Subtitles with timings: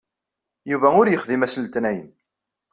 [0.69, 2.11] Yuba ur yexdim ass n letniyen.